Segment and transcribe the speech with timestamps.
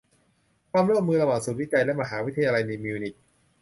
[0.71, 3.15] ความร่วมมือระหว่างศูนย์วิจัยและมหาวิทยาลัยในมิวนิก